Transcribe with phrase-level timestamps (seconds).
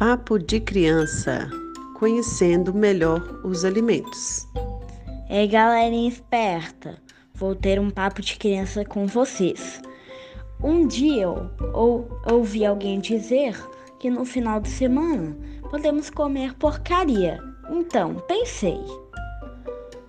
[0.00, 1.50] Papo de criança,
[1.98, 4.48] conhecendo melhor os alimentos.
[5.28, 6.96] Ei, galerinha esperta,
[7.34, 9.82] vou ter um papo de criança com vocês.
[10.64, 13.54] Um dia eu ou, ouvi alguém dizer
[13.98, 15.36] que no final de semana
[15.68, 17.38] podemos comer porcaria.
[17.70, 18.80] Então pensei: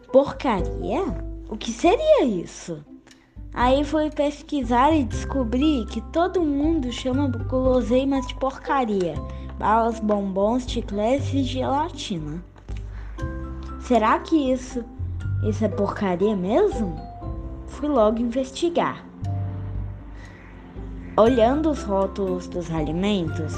[0.10, 1.04] porcaria?
[1.50, 2.82] O que seria isso?
[3.54, 9.16] Aí fui pesquisar e descobri que todo mundo chama guloseimas de porcaria
[9.62, 12.44] balas, bombons, chicletes e gelatina.
[13.82, 14.84] Será que isso,
[15.48, 17.00] isso é porcaria mesmo?
[17.68, 19.06] Fui logo investigar.
[21.16, 23.54] Olhando os rótulos dos alimentos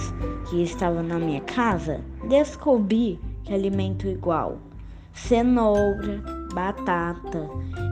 [0.50, 4.58] que estavam na minha casa, descobri que alimento igual
[5.14, 6.22] cenoura,
[6.54, 7.48] batata,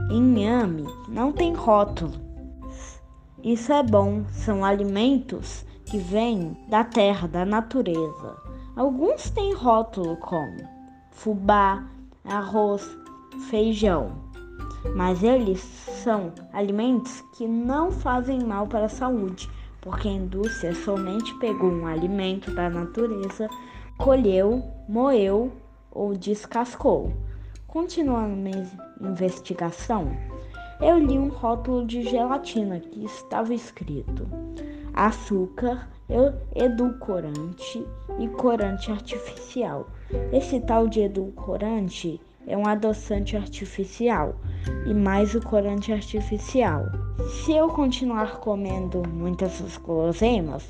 [0.09, 2.13] inhame não tem rótulo.
[3.43, 8.37] Isso é bom, são alimentos que vêm da terra, da natureza.
[8.77, 10.57] Alguns têm rótulo como
[11.11, 11.83] fubá,
[12.23, 12.89] arroz,
[13.49, 14.13] feijão,
[14.95, 19.49] mas eles são alimentos que não fazem mal para a saúde,
[19.81, 23.49] porque a indústria somente pegou um alimento da natureza,
[23.97, 25.51] colheu, moeu
[25.91, 27.11] ou descascou.
[27.67, 28.65] Continuando minha
[29.01, 30.09] investigação,
[30.81, 34.27] eu li um rótulo de gelatina que estava escrito
[34.93, 35.89] açúcar,
[36.55, 37.85] edulcorante
[38.19, 39.87] e corante artificial.
[40.31, 44.35] Esse tal de edulcorante é um adoçante artificial
[44.85, 46.85] e mais o corante artificial.
[47.43, 50.69] Se eu continuar comendo muitas guloseimas,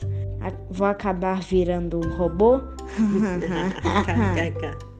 [0.70, 2.62] vou acabar virando um robô?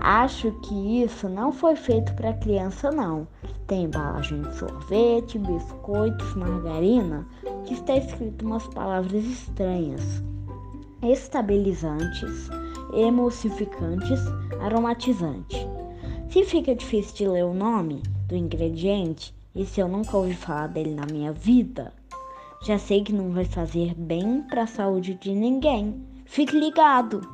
[0.00, 3.26] Acho que isso não foi feito para criança não.
[3.66, 7.26] Tem embalagem de sorvete, biscoitos, margarina,
[7.64, 10.22] que está escrito umas palavras estranhas.
[11.02, 12.50] Estabilizantes,
[12.92, 14.20] emulsificantes,
[14.60, 15.66] aromatizante.
[16.28, 20.66] Se fica difícil de ler o nome do ingrediente e se eu nunca ouvi falar
[20.66, 21.92] dele na minha vida,
[22.62, 26.04] já sei que não vai fazer bem para a saúde de ninguém.
[26.26, 27.33] Fique ligado!